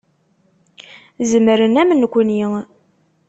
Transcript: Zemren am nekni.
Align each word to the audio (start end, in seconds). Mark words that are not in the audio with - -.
Zemren 1.29 1.73
am 1.81 1.89
nekni. 1.99 2.43